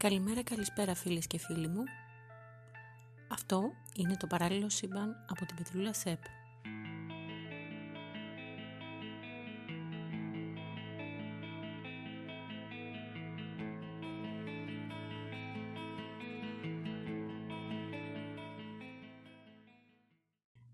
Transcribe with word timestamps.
Καλημέρα, 0.00 0.42
καλησπέρα 0.42 0.94
φίλες 0.94 1.26
και 1.26 1.38
φίλοι 1.38 1.68
μου. 1.68 1.82
Αυτό 3.28 3.70
είναι 3.96 4.16
το 4.16 4.26
παράλληλο 4.26 4.68
σύμπαν 4.68 5.24
από 5.28 5.46
την 5.46 5.56
Πετρούλα 5.56 5.92
ΣΕΠ. 5.92 6.22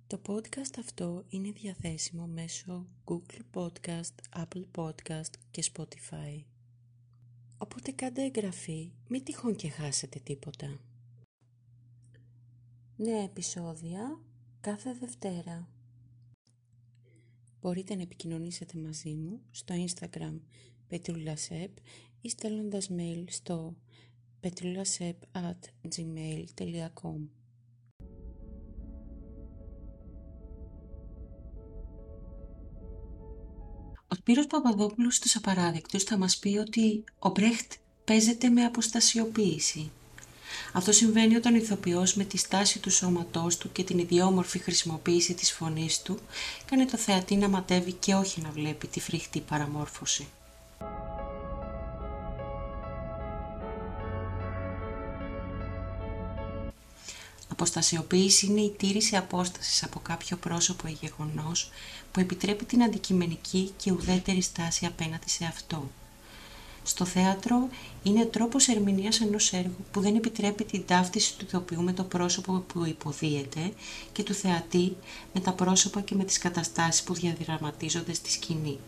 Το 0.06 0.20
podcast 0.26 0.78
αυτό 0.78 1.24
είναι 1.28 1.50
διαθέσιμο 1.50 2.26
μέσω 2.26 2.86
Google 3.04 3.60
Podcast, 3.60 4.42
Apple 4.42 4.64
Podcast 4.74 5.30
και 5.50 5.64
Spotify. 5.72 6.55
Οπότε 7.58 7.92
κάντε 7.92 8.22
εγγραφή, 8.22 8.92
μην 9.08 9.24
τυχόν 9.24 9.56
και 9.56 9.68
χάσετε 9.68 10.18
τίποτα. 10.18 10.80
Νέα 12.96 13.22
επεισόδια 13.22 14.20
κάθε 14.60 14.92
Δευτέρα. 14.92 15.68
Μπορείτε 17.60 17.94
να 17.94 18.02
επικοινωνήσετε 18.02 18.78
μαζί 18.78 19.14
μου 19.14 19.40
στο 19.50 19.74
Instagram 19.86 20.40
petrulasep 20.90 21.70
ή 22.20 22.28
στέλνοντας 22.28 22.88
mail 22.90 23.24
στο 23.28 23.76
petrulasep@gmail.com 24.40 27.00
Ο 27.02 27.45
Σπύρος 34.28 34.46
Παπαδόπουλος 34.46 35.14
στους 35.14 35.36
απαράδεκτους 35.36 36.02
θα 36.02 36.16
μας 36.16 36.36
πει 36.36 36.56
ότι 36.56 37.04
ο 37.18 37.28
Μπρέχτ 37.28 37.72
παίζεται 38.04 38.48
με 38.48 38.64
αποστασιοποίηση. 38.64 39.90
Αυτό 40.72 40.92
συμβαίνει 40.92 41.36
όταν 41.36 41.54
ο 41.54 41.56
ηθοποιός 41.56 42.14
με 42.14 42.24
τη 42.24 42.36
στάση 42.36 42.78
του 42.78 42.90
σώματός 42.90 43.56
του 43.56 43.72
και 43.72 43.84
την 43.84 43.98
ιδιόμορφη 43.98 44.58
χρησιμοποίηση 44.58 45.34
της 45.34 45.52
φωνής 45.52 46.02
του 46.02 46.18
κάνει 46.64 46.86
το 46.86 46.96
θεατή 46.96 47.36
να 47.36 47.48
ματεύει 47.48 47.92
και 47.92 48.14
όχι 48.14 48.40
να 48.40 48.50
βλέπει 48.50 48.86
τη 48.86 49.00
φρικτή 49.00 49.40
παραμόρφωση. 49.40 50.28
Αποστασιοποίηση 57.58 58.46
είναι 58.46 58.60
η 58.60 58.74
τήρηση 58.76 59.16
απόστασης 59.16 59.82
από 59.82 60.00
κάποιο 60.00 60.36
πρόσωπο 60.36 60.88
ή 60.88 60.96
γεγονός 61.00 61.70
που 62.12 62.20
επιτρέπει 62.20 62.64
την 62.64 62.82
αντικειμενική 62.82 63.72
και 63.76 63.92
ουδέτερη 63.92 64.40
στάση 64.40 64.86
απέναντι 64.86 65.28
σε 65.28 65.44
αυτό. 65.44 65.90
Στο 66.82 67.04
θέατρο 67.04 67.68
είναι 68.02 68.24
τρόπος 68.24 68.68
ερμηνείας 68.68 69.20
ενός 69.20 69.52
έργου 69.52 69.84
που 69.90 70.00
δεν 70.00 70.16
επιτρέπει 70.16 70.64
την 70.64 70.86
ταύτιση 70.86 71.36
του 71.36 71.44
ηθοποιού 71.48 71.82
με 71.82 71.92
το 71.92 72.02
πρόσωπο 72.02 72.52
που 72.52 72.84
υποδίεται 72.84 73.72
και 74.12 74.22
του 74.22 74.34
θεατή 74.34 74.96
με 75.34 75.40
τα 75.40 75.52
πρόσωπα 75.52 76.00
και 76.00 76.14
με 76.14 76.24
τις 76.24 76.38
καταστάσεις 76.38 77.02
που 77.02 77.14
διαδραματίζονται 77.14 78.14
στη 78.14 78.30
σκηνή. 78.30 78.78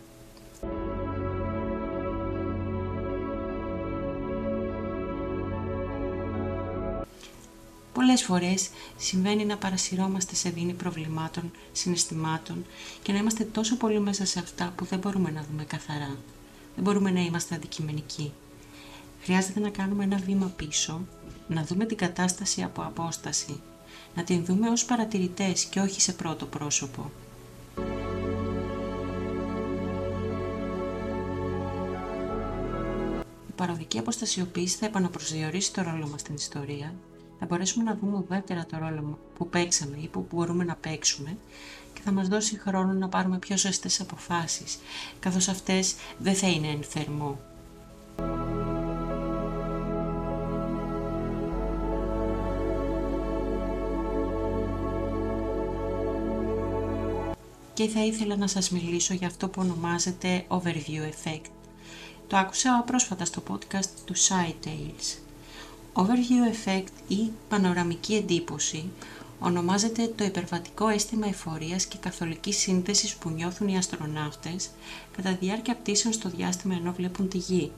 Πολλές 7.99 8.23
φορές 8.23 8.69
συμβαίνει 8.97 9.45
να 9.45 9.57
παρασυρώμαστε 9.57 10.35
σε 10.35 10.51
δίνη 10.51 10.73
προβλημάτων, 10.73 11.51
συναισθημάτων 11.73 12.65
και 13.03 13.13
να 13.13 13.19
είμαστε 13.19 13.45
τόσο 13.45 13.77
πολύ 13.77 14.01
μέσα 14.01 14.27
σε 14.27 14.39
αυτά 14.39 14.73
που 14.77 14.85
δεν 14.85 14.99
μπορούμε 14.99 15.31
να 15.31 15.45
δούμε 15.51 15.65
καθαρά. 15.65 16.17
Δεν 16.75 16.85
μπορούμε 16.85 17.11
να 17.11 17.21
είμαστε 17.21 17.55
αντικειμενικοί. 17.55 18.33
Χρειάζεται 19.23 19.61
να 19.61 19.69
κάνουμε 19.69 20.05
ένα 20.05 20.17
βήμα 20.17 20.53
πίσω, 20.57 21.07
να 21.49 21.65
δούμε 21.65 21.85
την 21.85 21.97
κατάσταση 21.97 22.63
από 22.63 22.83
απόσταση, 22.83 23.61
να 24.15 24.25
την 24.25 24.45
δούμε 24.45 24.69
ως 24.69 24.85
παρατηρητές 24.85 25.65
και 25.65 25.81
όχι 25.81 26.01
σε 26.01 26.13
πρώτο 26.13 26.47
πρόσωπο. 26.47 27.11
Η 33.49 33.53
παροδική 33.57 33.99
αποστασιοποίηση 33.99 34.77
θα 34.77 34.87
επαναπροσδιορίσει 34.87 35.73
το 35.73 35.83
ρόλο 35.83 36.09
μας 36.09 36.21
στην 36.21 36.35
ιστορία 36.35 36.95
θα 37.39 37.47
μπορέσουμε 37.47 37.85
να 37.85 37.99
δούμε 38.01 38.17
ουδέτερα 38.17 38.67
το 38.67 38.79
ρόλο 38.79 39.19
που 39.35 39.49
παίξαμε 39.49 39.97
ή 39.97 40.07
που 40.07 40.27
μπορούμε 40.31 40.65
να 40.65 40.75
παίξουμε 40.75 41.37
και 41.93 42.01
θα 42.05 42.13
μας 42.13 42.29
δώσει 42.29 42.59
χρόνο 42.59 42.93
να 42.93 43.09
πάρουμε 43.09 43.39
πιο 43.39 43.57
σωστές 43.57 44.01
αποφάσεις, 44.01 44.79
καθώς 45.21 45.49
αυτές 45.49 45.95
δεν 46.19 46.35
θα 46.35 46.49
είναι 46.49 46.69
εν 46.69 46.83
θερμό. 46.83 47.39
Και 57.75 57.89
θα 57.89 58.05
ήθελα 58.05 58.37
να 58.37 58.47
σας 58.47 58.71
μιλήσω 58.71 59.15
για 59.15 59.27
αυτό 59.27 59.49
που 59.49 59.63
ονομάζεται 59.63 60.45
Overview 60.49 61.03
Effect. 61.13 61.51
Το 62.27 62.37
άκουσα 62.37 62.83
πρόσφατα 62.87 63.25
στο 63.25 63.43
podcast 63.49 63.89
του 64.05 64.17
Side 64.17 64.67
Tales 64.67 65.28
Overview 66.01 66.45
effect 66.55 66.93
ή 67.09 67.31
πανοραμική 67.49 68.15
εντύπωση 68.15 68.91
ονομάζεται 69.41 70.13
το 70.17 70.25
υπερβατικό 70.25 70.89
αίσθημα 70.89 71.27
εφορίας 71.27 71.87
και 71.87 71.97
καθολικής 72.01 72.57
σύνθεσης 72.57 73.15
που 73.15 73.31
νιώθουν 73.31 73.69
οι 73.69 73.77
αστροναύτες 73.77 74.71
κατά 75.17 75.31
τη 75.31 75.47
διάρκεια 75.47 75.75
πτήσεων 75.77 76.15
στο 76.15 76.29
διάστημα 76.29 76.75
ενώ 76.75 76.93
βλέπουν 76.93 77.29
τη 77.29 77.39
Γη, 77.39 77.71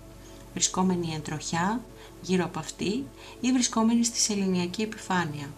βρισκόμενοι 0.52 1.12
εν 1.14 1.22
τροχιά, 1.22 1.80
γύρω 2.22 2.44
από 2.44 2.58
αυτή 2.58 3.04
ή 3.40 3.52
βρισκόμενοι 3.52 4.04
στη 4.04 4.18
σεληνιακή 4.18 4.82
επιφάνεια. 4.82 5.50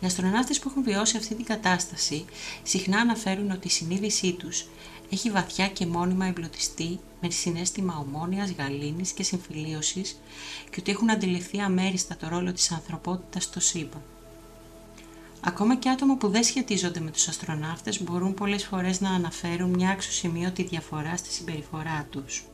Οι 0.00 0.06
αστροναύτες 0.06 0.58
που 0.58 0.68
έχουν 0.68 0.82
βιώσει 0.82 1.16
αυτή 1.16 1.34
την 1.34 1.44
κατάσταση 1.44 2.24
συχνά 2.62 2.98
αναφέρουν 2.98 3.50
ότι 3.50 3.66
η 3.66 3.70
συνείδησή 3.70 4.32
τους 4.32 4.66
έχει 5.10 5.30
βαθιά 5.30 5.68
και 5.68 5.86
μόνιμα 5.86 6.26
εμπλωτιστεί 6.26 6.98
με 7.20 7.30
συνέστημα 7.30 8.04
ομόνιας, 8.06 8.50
γαλήνης 8.50 9.10
και 9.10 9.22
συμφιλίωσης 9.22 10.20
και 10.70 10.76
ότι 10.78 10.90
έχουν 10.90 11.10
αντιληφθεί 11.10 11.60
αμέριστα 11.60 12.16
το 12.16 12.28
ρόλο 12.28 12.52
της 12.52 12.70
ανθρωπότητας 12.70 13.44
στο 13.44 13.60
σύμπαν. 13.60 14.02
Ακόμα 15.40 15.76
και 15.76 15.88
άτομα 15.88 16.16
που 16.16 16.28
δεν 16.28 16.44
σχετίζονται 16.44 17.00
με 17.00 17.10
τους 17.10 17.28
αστροναύτες 17.28 18.02
μπορούν 18.02 18.34
πολλές 18.34 18.64
φορές 18.64 19.00
να 19.00 19.10
αναφέρουν 19.10 19.70
μια 19.70 19.90
αξιοσημείωτη 19.90 20.62
διαφορά 20.62 21.16
στη 21.16 21.32
συμπεριφορά 21.32 22.06
τους. 22.10 22.44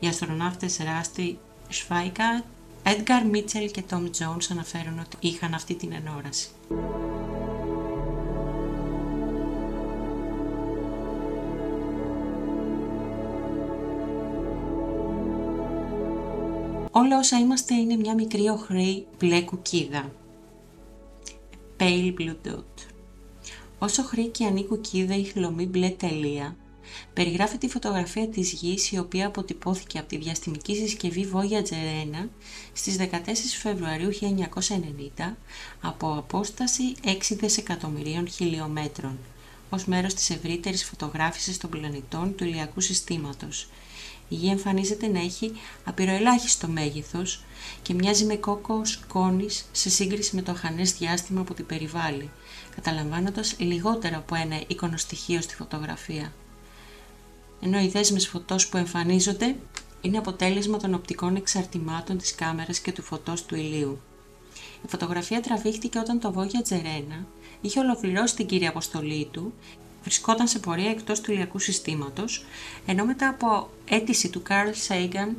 Οι 0.00 0.06
αστροναύτες 0.06 0.76
Ράστι 0.76 1.38
Σφάικα, 1.68 2.44
Edgar 2.86 3.28
Μίτσελ 3.30 3.70
και 3.70 3.82
Tom 3.90 4.02
Jones 4.04 4.46
αναφέρουν 4.50 4.98
ότι 4.98 5.16
είχαν 5.20 5.54
αυτή 5.54 5.74
την 5.74 5.92
ενόραση. 5.92 6.48
Όλα 16.90 17.18
όσα 17.18 17.38
είμαστε 17.38 17.74
είναι 17.74 17.96
μια 17.96 18.14
μικρή 18.14 18.48
οχρή 18.48 19.06
μπλε 19.18 19.40
κουκίδα. 19.40 20.10
Pale 21.78 22.14
blue 22.18 22.48
dot. 22.48 22.86
Όσο 23.78 24.02
χρή 24.02 24.28
και 24.28 24.44
ανή 24.44 24.64
κουκίδα 24.64 25.16
η 25.16 25.24
χλωμή 25.24 25.66
μπλε 25.66 25.88
τελεία, 25.90 26.56
περιγράφει 27.12 27.58
τη 27.58 27.68
φωτογραφία 27.68 28.28
της 28.28 28.52
γης 28.52 28.90
η 28.90 28.98
οποία 28.98 29.26
αποτυπώθηκε 29.26 29.98
από 29.98 30.08
τη 30.08 30.16
διαστημική 30.16 30.74
συσκευή 30.74 31.30
Voyager 31.32 32.24
1 32.24 32.28
στις 32.72 32.96
14 32.98 33.06
Φεβρουαρίου 33.62 34.10
1990 35.18 35.32
από 35.80 36.14
απόσταση 36.18 36.94
6 37.04 37.10
δισεκατομμυρίων 37.30 38.28
χιλιόμετρων 38.28 39.18
ως 39.70 39.84
μέρος 39.84 40.14
της 40.14 40.30
ευρύτερης 40.30 40.84
φωτογράφησης 40.84 41.58
των 41.58 41.70
πλανητών 41.70 42.34
του 42.34 42.44
ηλιακού 42.44 42.80
συστήματος 42.80 43.68
η 44.28 44.34
γη 44.34 44.48
εμφανίζεται 44.48 45.06
να 45.06 45.18
έχει 45.20 45.52
απειροελάχιστο 45.84 46.68
μέγεθος 46.68 47.44
και 47.82 47.94
μοιάζει 47.94 48.24
με 48.24 48.36
κόκκος 48.36 48.90
σκόνης 48.90 49.64
σε 49.72 49.90
σύγκριση 49.90 50.36
με 50.36 50.42
το 50.42 50.54
χανές 50.54 50.92
διάστημα 50.92 51.42
που 51.42 51.54
την 51.54 51.66
περιβάλλει, 51.66 52.30
καταλαμβάνοντας 52.74 53.54
λιγότερο 53.58 54.16
από 54.16 54.34
ένα 54.34 54.62
εικονοστοιχείο 54.66 55.40
στη 55.40 55.54
φωτογραφία. 55.54 56.32
Ενώ 57.64 57.80
οι 57.80 57.88
δέσμες 57.88 58.28
φωτός 58.28 58.68
που 58.68 58.76
εμφανίζονται 58.76 59.56
είναι 60.00 60.18
αποτέλεσμα 60.18 60.78
των 60.78 60.94
οπτικών 60.94 61.36
εξαρτημάτων 61.36 62.18
της 62.18 62.34
κάμερας 62.34 62.78
και 62.78 62.92
του 62.92 63.02
φωτός 63.02 63.44
του 63.44 63.54
ηλίου. 63.54 64.00
Η 64.84 64.88
φωτογραφία 64.88 65.40
τραβήχτηκε 65.40 65.98
όταν 65.98 66.20
το 66.20 66.34
Voyager 66.36 66.72
1 66.72 67.24
είχε 67.60 67.80
ολοκληρώσει 67.80 68.36
την 68.36 68.46
κύρια 68.46 68.68
αποστολή 68.68 69.28
του 69.30 69.52
βρισκόταν 70.02 70.48
σε 70.48 70.58
πορεία 70.58 70.90
εκτός 70.90 71.20
του 71.20 71.32
ηλιακού 71.32 71.58
συστήματος, 71.58 72.44
ενώ 72.86 73.04
μετά 73.04 73.28
από 73.28 73.70
αίτηση 73.88 74.30
του 74.30 74.42
Carl 74.48 74.88
Sagan, 74.88 75.34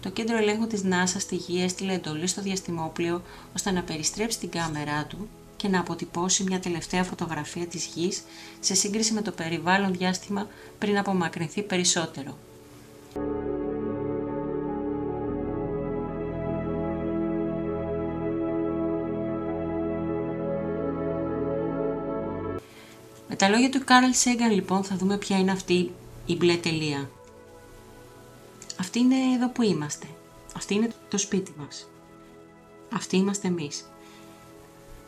το 0.00 0.10
κέντρο 0.10 0.36
ελέγχου 0.36 0.66
της 0.66 0.82
NASA 0.84 1.16
στη 1.18 1.36
Γη 1.36 1.62
έστειλε 1.62 1.92
εντολή 1.92 2.26
στο 2.26 2.42
διαστημόπλαιο 2.42 3.22
ώστε 3.54 3.70
να 3.70 3.82
περιστρέψει 3.82 4.38
την 4.38 4.50
κάμερά 4.50 5.06
του 5.06 5.28
και 5.64 5.70
να 5.70 5.80
αποτυπώσει 5.80 6.42
μια 6.42 6.60
τελευταία 6.60 7.04
φωτογραφία 7.04 7.66
της 7.66 7.84
γης 7.84 8.24
σε 8.60 8.74
σύγκριση 8.74 9.12
με 9.12 9.22
το 9.22 9.30
περιβάλλον 9.30 9.92
διάστημα 9.92 10.48
πριν 10.78 10.98
απομακρυνθεί 10.98 11.62
περισσότερο. 11.62 12.38
Με 23.28 23.36
τα 23.36 23.48
λόγια 23.48 23.70
του 23.70 23.84
Κάρλ 23.84 24.10
Σέγκαν 24.10 24.50
λοιπόν 24.50 24.84
θα 24.84 24.96
δούμε 24.96 25.16
ποια 25.16 25.38
είναι 25.38 25.52
αυτή 25.52 25.92
η 26.26 26.36
μπλε 26.36 26.56
τελεία. 26.56 27.10
Αυτή 28.80 28.98
είναι 28.98 29.34
εδώ 29.34 29.48
που 29.48 29.62
είμαστε. 29.62 30.06
Αυτή 30.56 30.74
είναι 30.74 30.90
το 31.08 31.18
σπίτι 31.18 31.54
μας. 31.58 31.88
Αυτοί 32.92 33.16
είμαστε 33.16 33.48
εμείς. 33.48 33.84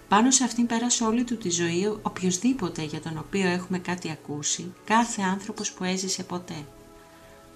Πάνω 0.08 0.31
σε 0.31 0.44
αυτήν 0.44 0.67
πέρασε 0.67 1.05
όλη 1.05 1.25
του 1.25 1.37
τη 1.37 1.50
ζωή 1.50 1.99
οποιοδήποτε 2.03 2.82
για 2.82 3.00
τον 3.00 3.19
οποίο 3.19 3.49
έχουμε 3.49 3.79
κάτι 3.79 4.11
ακούσει, 4.11 4.73
κάθε 4.85 5.23
άνθρωπος 5.23 5.73
που 5.73 5.85
έζησε 5.85 6.23
ποτέ. 6.23 6.67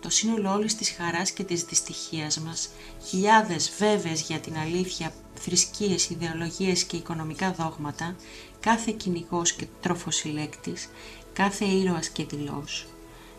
Το 0.00 0.10
σύνολο 0.10 0.52
όλης 0.52 0.74
της 0.74 0.90
χαράς 0.90 1.30
και 1.30 1.44
της 1.44 1.62
δυστυχίας 1.62 2.38
μας, 2.38 2.68
χιλιάδες 3.06 3.72
βέβαιες 3.78 4.20
για 4.20 4.38
την 4.38 4.56
αλήθεια, 4.56 5.12
θρησκείες, 5.34 6.10
ιδεολογίες 6.10 6.84
και 6.84 6.96
οικονομικά 6.96 7.52
δόγματα, 7.52 8.16
κάθε 8.60 8.92
κυνηγός 8.92 9.52
και 9.52 9.66
τρόφος 9.80 10.16
συλλέκτης, 10.16 10.88
κάθε 11.32 11.64
ήρωας 11.64 12.08
και 12.08 12.24
δηλός, 12.24 12.86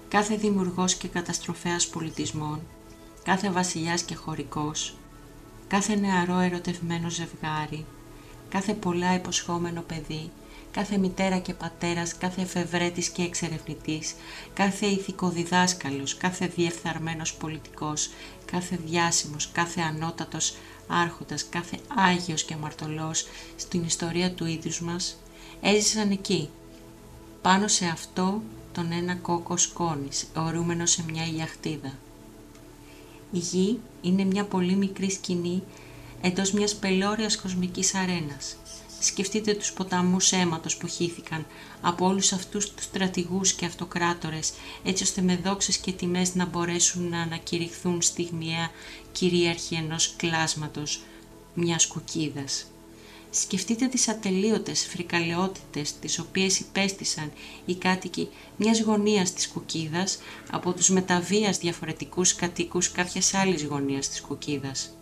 κάθε 0.07 0.35
δημιουργός 0.35 0.95
και 0.95 1.07
καταστροφέας 1.07 1.87
πολιτισμών, 1.87 2.61
κάθε 3.23 3.49
βασιλιάς 3.49 4.01
και 4.01 4.15
χωρικός, 4.15 4.95
κάθε 5.67 5.95
νεαρό 5.95 6.39
ερωτευμένο 6.39 7.09
ζευγάρι, 7.09 7.85
κάθε 8.51 8.73
πολλά 8.73 9.13
υποσχόμενο 9.15 9.81
παιδί, 9.81 10.31
κάθε 10.71 10.97
μητέρα 10.97 11.37
και 11.37 11.53
πατέρας, 11.53 12.17
κάθε 12.17 12.41
εφευρέτης 12.41 13.09
και 13.09 13.21
εξερευνητής, 13.21 14.15
κάθε 14.53 14.85
ηθικοδιδάσκαλος, 14.85 16.15
κάθε 16.15 16.47
διεφθαρμένος 16.47 17.33
πολιτικός, 17.33 18.09
κάθε 18.45 18.79
διάσημος, 18.85 19.49
κάθε 19.51 19.81
ανώτατος 19.81 20.55
άρχοντας, 20.87 21.45
κάθε 21.49 21.77
Άγιος 21.95 22.43
και 22.43 22.53
αμαρτωλός 22.53 23.27
στην 23.55 23.83
ιστορία 23.83 24.31
του 24.31 24.45
ίδιους 24.45 24.81
μας, 24.81 25.17
έζησαν 25.61 26.11
εκεί, 26.11 26.49
πάνω 27.41 27.67
σε 27.67 27.85
αυτό 27.85 28.41
τον 28.71 28.91
ένα 28.91 29.15
κόκο 29.15 29.57
σκόνης, 29.57 30.27
ορούμενο 30.35 30.85
σε 30.85 31.03
μια 31.11 31.25
ηλιαχτίδα. 31.25 31.93
Η 33.31 33.37
γη 33.37 33.79
είναι 34.01 34.23
μια 34.23 34.43
πολύ 34.45 34.75
μικρή 34.75 35.11
σκηνή 35.11 35.63
εντός 36.21 36.51
μιας 36.51 36.75
πελώριας 36.75 37.37
κοσμικής 37.37 37.95
αρένας. 37.95 38.55
Σκεφτείτε 38.99 39.53
τους 39.53 39.73
ποταμούς 39.73 40.31
αίματος 40.31 40.77
που 40.77 40.87
χύθηκαν 40.87 41.45
από 41.81 42.05
όλους 42.05 42.33
αυτούς 42.33 42.73
τους 42.73 42.83
στρατηγούς 42.83 43.53
και 43.53 43.65
αυτοκράτορες, 43.65 44.53
έτσι 44.83 45.03
ώστε 45.03 45.21
με 45.21 45.35
δόξες 45.35 45.77
και 45.77 45.91
τιμές 45.91 46.35
να 46.35 46.45
μπορέσουν 46.45 47.09
να 47.09 47.21
ανακηρυχθούν 47.21 48.01
στιγμιαία 48.01 48.71
κυρίαρχοι 49.11 49.75
ενός 49.75 50.13
κλάσματος 50.17 51.01
μιας 51.53 51.87
κουκίδας. 51.87 52.65
Σκεφτείτε 53.29 53.87
τις 53.87 54.07
ατελείωτες 54.07 54.85
φρικαλαιότητες 54.85 55.99
τις 55.99 56.19
οποίες 56.19 56.59
υπέστησαν 56.59 57.31
οι 57.65 57.75
κάτοικοι 57.75 58.29
μιας 58.55 58.81
γωνίας 58.81 59.33
της 59.33 59.47
κουκίδας 59.47 60.19
από 60.51 60.73
τους 60.73 60.89
μεταβίας 60.89 61.57
διαφορετικούς 61.57 62.35
κατοίκους 62.35 62.91
κάποιας 62.91 63.33
άλλης 63.33 63.63
γωνίας 63.63 64.09
της 64.09 64.21
κουκίδας. 64.21 64.95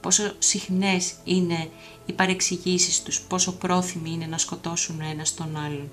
Πόσο 0.00 0.32
συχνές 0.38 1.14
είναι 1.24 1.70
οι 2.06 2.12
παρεξηγήσεις 2.12 3.02
τους, 3.02 3.20
πόσο 3.20 3.52
πρόθυμοι 3.52 4.10
είναι 4.10 4.26
να 4.26 4.38
σκοτώσουν 4.38 5.00
ένας 5.00 5.34
τον 5.34 5.56
άλλον, 5.56 5.90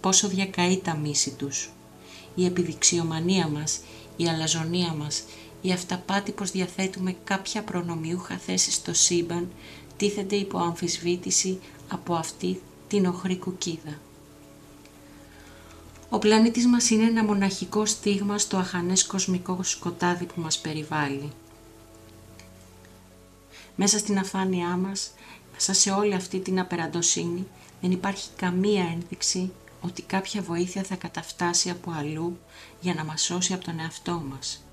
πόσο 0.00 0.28
διακαεί 0.28 0.78
τα 0.78 0.96
μίση 0.96 1.30
τους. 1.30 1.70
Η 2.34 2.44
επιδειξιομανία 2.44 3.48
μας, 3.48 3.80
η 4.16 4.28
αλαζονία 4.28 4.92
μας, 4.92 5.22
η 5.62 5.72
αυταπάτη 5.72 6.32
πως 6.32 6.50
διαθέτουμε 6.50 7.16
κάποια 7.24 7.62
προνομιούχα 7.62 8.36
θέση 8.36 8.70
στο 8.70 8.94
σύμπαν 8.94 9.48
τίθεται 9.96 10.36
υπό 10.36 10.58
αμφισβήτηση 10.58 11.58
από 11.88 12.14
αυτή 12.14 12.60
την 12.88 13.06
οχρή 13.06 13.36
κουκίδα. 13.36 14.00
Ο 16.08 16.18
πλανήτης 16.18 16.66
μας 16.66 16.90
είναι 16.90 17.04
ένα 17.04 17.24
μοναχικό 17.24 17.86
στίγμα 17.86 18.38
στο 18.38 18.56
αχανές 18.56 19.06
κοσμικό 19.06 19.58
σκοτάδι 19.62 20.24
που 20.24 20.40
μας 20.40 20.58
περιβάλλει. 20.58 21.32
Μέσα 23.76 23.98
στην 23.98 24.18
αφάνειά 24.18 24.76
μας, 24.76 25.10
μέσα 25.52 25.72
σε 25.72 25.90
όλη 25.90 26.14
αυτή 26.14 26.38
την 26.40 26.60
απεραντοσύνη, 26.60 27.46
δεν 27.80 27.90
υπάρχει 27.90 28.28
καμία 28.36 28.84
ένδειξη 28.84 29.52
ότι 29.80 30.02
κάποια 30.02 30.42
βοήθεια 30.42 30.82
θα 30.82 30.94
καταφτάσει 30.94 31.70
από 31.70 31.90
αλλού 31.90 32.38
για 32.80 32.94
να 32.94 33.04
μας 33.04 33.22
σώσει 33.22 33.52
από 33.52 33.64
τον 33.64 33.80
εαυτό 33.80 34.22
μας. 34.30 34.64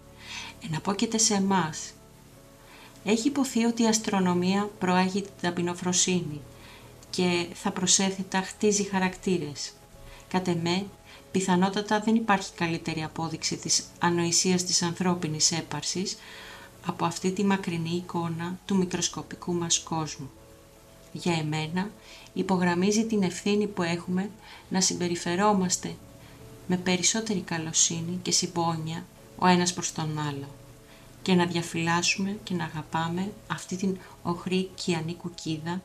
Εναπόκειται 0.65 1.17
σε 1.17 1.33
εμάς 1.33 1.91
έχει 3.03 3.27
υποθεί 3.27 3.65
ότι 3.65 3.83
η 3.83 3.87
αστρονομία 3.87 4.69
προάγει 4.79 5.21
την 5.21 5.31
ταπεινοφροσύνη 5.41 6.41
και 7.09 7.47
θα 7.53 7.71
προσέθετα 7.71 8.41
χτίζει 8.41 8.83
χαρακτήρες. 8.83 9.71
Κατ' 10.27 10.47
εμέ, 10.47 10.85
πιθανότατα 11.31 11.99
δεν 11.99 12.15
υπάρχει 12.15 12.51
καλύτερη 12.55 13.03
απόδειξη 13.03 13.55
της 13.57 13.83
ανοησίας 13.99 14.63
της 14.63 14.81
ανθρώπινης 14.81 15.51
έπαρσης 15.51 16.17
από 16.85 17.05
αυτή 17.05 17.31
τη 17.31 17.43
μακρινή 17.43 17.95
εικόνα 17.95 18.59
του 18.65 18.75
μικροσκοπικού 18.75 19.53
μας 19.53 19.79
κόσμου. 19.79 20.29
Για 21.11 21.33
εμένα 21.33 21.89
υπογραμμίζει 22.33 23.05
την 23.05 23.23
ευθύνη 23.23 23.67
που 23.67 23.83
έχουμε 23.83 24.29
να 24.69 24.81
συμπεριφερόμαστε 24.81 25.95
με 26.67 26.77
περισσότερη 26.77 27.39
καλοσύνη 27.39 28.19
και 28.21 28.31
συμπόνια 28.31 29.05
ο 29.37 29.47
ένας 29.47 29.73
προς 29.73 29.91
τον 29.91 30.19
άλλο 30.19 30.47
και 31.21 31.33
να 31.33 31.45
διαφυλάσσουμε 31.45 32.37
και 32.43 32.53
να 32.53 32.63
αγαπάμε 32.63 33.31
αυτή 33.47 33.75
την 33.75 33.97
οχρή 34.23 34.69
κιανή 34.75 35.13
κουκίδα, 35.13 35.81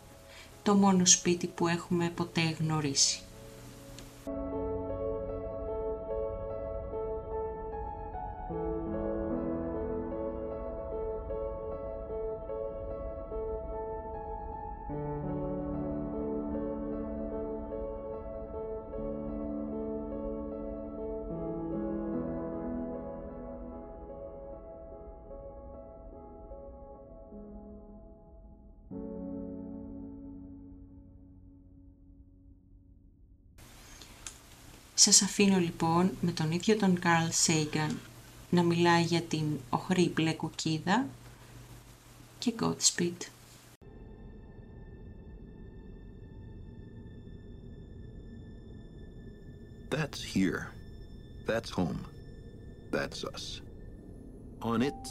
το 0.62 0.75
μόνο 0.75 1.06
σπίτι 1.06 1.47
που 1.47 1.69
έχουμε 1.69 2.12
ποτέ 2.15 2.56
γνωρίσει. 2.61 3.21
Σας 35.00 35.23
αφήνω 35.23 35.59
λοιπόν 35.59 36.11
με 36.21 36.33
τον 36.33 36.50
ίδιο 36.50 36.76
τον 36.76 36.99
Καρλ 36.99 37.28
Σέιγκαν 37.31 37.99
να 38.50 38.62
μιλάει 38.62 39.02
για 39.02 39.23
την 39.23 39.45
οχρή 39.71 40.11
μπλε 40.14 40.33
κουκίδα 40.33 41.07
και 42.38 42.55
Godspeed. 42.61 43.17
That's 49.90 50.23
here. 50.35 50.61
That's 51.47 51.71
home. 51.71 52.00
That's 52.90 53.21
us. 53.35 53.45
On 54.61 54.83
it, 54.90 55.02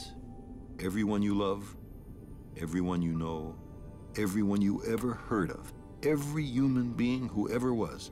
everyone 0.88 1.22
you 1.28 1.34
love, 1.48 1.64
everyone 2.66 3.02
you 3.08 3.16
know, 3.24 3.40
everyone 4.26 4.62
you 4.62 4.76
ever 4.96 5.12
heard 5.30 5.50
of, 5.60 5.64
every 6.14 6.48
human 6.58 6.88
being 7.04 7.24
who 7.34 7.44
ever 7.58 7.72
was, 7.86 8.12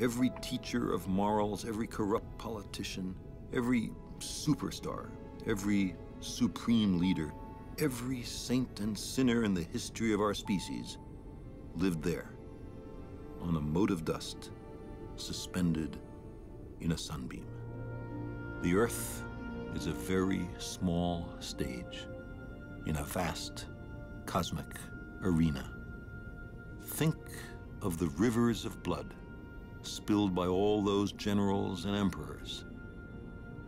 every 0.00 0.30
teacher 0.40 0.92
of 0.92 1.08
morals, 1.08 1.64
every 1.64 1.86
corrupt 1.86 2.38
politician, 2.38 3.14
every 3.52 3.90
superstar, 4.18 5.10
every 5.46 5.94
supreme 6.20 6.98
leader, 6.98 7.32
every 7.78 8.22
saint 8.22 8.80
and 8.80 8.96
sinner 8.96 9.44
in 9.44 9.54
the 9.54 9.62
history 9.62 10.12
of 10.12 10.20
our 10.20 10.34
species 10.34 10.98
lived 11.74 12.02
there, 12.02 12.30
on 13.40 13.56
a 13.56 13.60
mote 13.60 13.90
of 13.90 14.04
dust, 14.04 14.50
suspended 15.16 15.98
in 16.80 16.92
a 16.92 16.98
sunbeam. 16.98 17.46
The 18.62 18.74
Earth 18.76 19.24
is 19.74 19.86
a 19.86 19.92
very 19.92 20.48
small 20.58 21.28
stage 21.40 22.06
in 22.86 22.96
a 22.96 23.04
vast 23.04 23.66
cosmic 24.26 24.76
arena. 25.22 25.72
Think 26.82 27.16
of 27.82 27.98
the 27.98 28.08
rivers 28.10 28.64
of 28.64 28.82
blood 28.82 29.14
spilled 29.90 30.34
by 30.34 30.46
all 30.46 30.82
those 30.82 31.12
generals 31.12 31.84
and 31.84 31.96
emperors, 31.96 32.64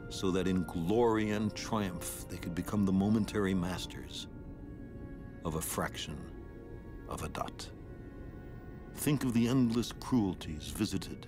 so 0.09 0.31
that 0.31 0.47
in 0.47 0.65
glory 0.65 1.31
and 1.31 1.55
triumph 1.55 2.27
they 2.29 2.37
could 2.37 2.55
become 2.55 2.85
the 2.85 2.93
momentary 2.93 3.55
masters 3.55 4.27
of 5.45 5.55
a 5.55 5.61
fraction 5.61 6.19
of 7.09 7.23
a 7.23 7.29
dot. 7.29 7.69
Think 8.97 9.25
of 9.25 9.33
the 9.33 9.49
endless 9.49 9.93
cruelties 10.01 10.69
visited 10.69 11.27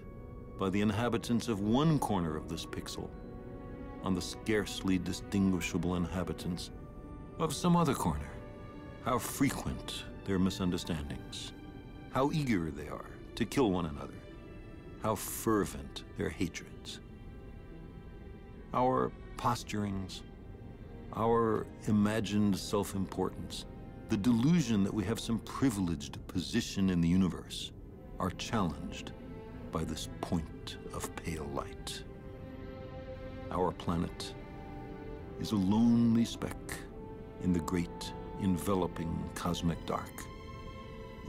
by 0.59 0.69
the 0.71 0.81
inhabitants 0.81 1.49
of 1.49 1.61
one 1.61 1.99
corner 1.99 2.37
of 2.37 2.49
this 2.49 2.67
pixel 2.67 3.09
on 4.03 4.15
the 4.15 4.21
scarcely 4.21 4.99
distinguishable 4.99 5.97
inhabitants 5.97 6.71
of 7.39 7.55
some 7.55 7.77
other 7.77 7.95
corner. 7.95 8.31
How 9.05 9.19
frequent 9.19 10.05
their 10.25 10.39
misunderstandings, 10.39 11.53
how 12.11 12.31
eager 12.33 12.71
they 12.71 12.89
are 12.89 13.11
to 13.35 13.45
kill 13.45 13.71
one 13.71 13.87
another, 13.87 14.15
how 15.03 15.15
fervent 15.15 16.05
their 16.17 16.29
hatreds. 16.29 17.01
Our 18.73 19.11
posturings, 19.37 20.21
our 21.15 21.67
imagined 21.87 22.57
self 22.57 22.95
importance, 22.95 23.67
the 24.09 24.17
delusion 24.17 24.85
that 24.85 24.95
we 24.95 25.05
have 25.05 25.19
some 25.19 25.39
privileged 25.41 26.25
position 26.29 26.91
in 26.91 27.01
the 27.01 27.09
universe 27.09 27.73
are 28.21 28.31
challenged 28.31 29.13
by 29.73 29.85
this 29.85 30.09
point 30.21 30.77
of 30.95 31.15
pale 31.17 31.49
light. 31.55 32.03
Our 33.51 33.73
planet 33.73 34.35
is 35.41 35.53
a 35.53 35.57
lonely 35.57 36.25
speck 36.25 36.57
in 37.43 37.53
the 37.53 37.61
great 37.61 38.13
enveloping 38.43 39.13
cosmic 39.35 39.85
dark. 39.87 40.25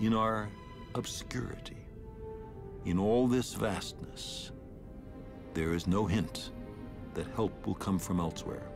In 0.01 0.13
our 0.13 0.49
obscurity, 0.95 1.77
in 2.85 2.99
all 2.99 3.27
this 3.27 3.53
vastness, 3.53 4.51
there 5.53 5.73
is 5.73 5.87
no 5.87 6.05
hint 6.05 6.51
that 7.13 7.27
help 7.35 7.65
will 7.65 7.75
come 7.75 7.99
from 7.99 8.19
elsewhere 8.19 8.67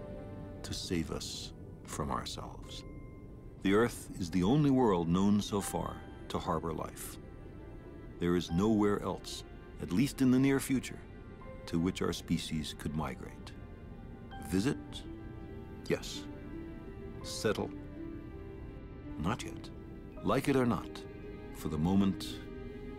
to 0.64 0.74
save 0.74 1.12
us 1.12 1.54
from 1.86 2.12
ourselves. 2.12 2.84
The 3.64 3.74
Earth 3.74 4.10
is 4.20 4.30
the 4.30 4.44
only 4.44 4.70
world 4.70 5.10
known 5.10 5.42
so 5.42 5.60
far 5.60 5.98
to 6.30 6.40
harbor 6.40 6.74
life. 6.74 7.18
There 8.20 8.36
is 8.36 8.52
nowhere 8.52 9.02
else, 9.04 9.44
at 9.82 9.92
least 9.92 10.22
in 10.22 10.32
the 10.32 10.40
near 10.40 10.60
future, 10.60 11.00
to 11.66 11.80
which 11.80 12.02
our 12.02 12.14
species 12.14 12.76
could 12.78 12.96
migrate. 12.96 13.52
Visit? 14.50 14.78
Yes. 15.88 16.24
Settle? 17.24 17.70
Not 19.20 19.44
yet. 19.44 19.70
Like 20.24 20.48
it 20.48 20.56
or 20.56 20.66
not, 20.66 21.04
for 21.56 21.70
the 21.70 21.78
moment, 21.78 22.40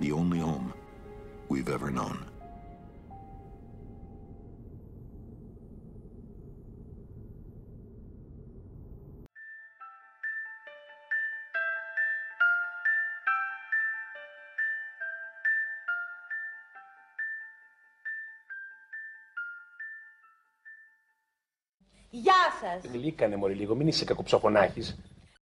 the 0.00 0.12
only 0.12 0.38
home 0.38 0.72
we've 1.48 1.68
ever 1.68 1.90
known. 1.90 2.18
Γεια 22.10 22.34
σας. 22.60 22.90
Γλύκανε 22.92 23.36
μωρή 23.36 23.54
λίγο, 23.54 23.74
μην 23.74 23.86
είσαι 23.86 24.04
κακοψοφωνάχης. 24.04 24.96